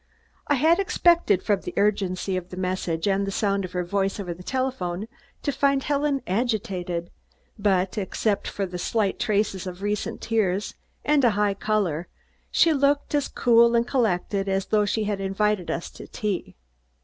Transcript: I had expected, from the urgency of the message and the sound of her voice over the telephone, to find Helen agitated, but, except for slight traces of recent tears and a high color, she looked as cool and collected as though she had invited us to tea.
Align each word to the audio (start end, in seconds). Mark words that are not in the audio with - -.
I 0.47 0.55
had 0.55 0.79
expected, 0.79 1.43
from 1.43 1.61
the 1.61 1.75
urgency 1.77 2.35
of 2.35 2.49
the 2.49 2.57
message 2.57 3.07
and 3.07 3.27
the 3.27 3.31
sound 3.31 3.63
of 3.65 3.73
her 3.73 3.83
voice 3.83 4.19
over 4.19 4.33
the 4.33 4.41
telephone, 4.41 5.07
to 5.43 5.51
find 5.51 5.83
Helen 5.83 6.23
agitated, 6.25 7.11
but, 7.59 7.99
except 7.99 8.47
for 8.47 8.65
slight 8.79 9.19
traces 9.19 9.67
of 9.67 9.83
recent 9.83 10.19
tears 10.19 10.73
and 11.05 11.23
a 11.23 11.29
high 11.37 11.53
color, 11.53 12.07
she 12.49 12.73
looked 12.73 13.13
as 13.13 13.27
cool 13.27 13.75
and 13.75 13.85
collected 13.87 14.49
as 14.49 14.65
though 14.65 14.85
she 14.85 15.03
had 15.03 15.21
invited 15.21 15.69
us 15.69 15.91
to 15.91 16.07
tea. 16.07 16.55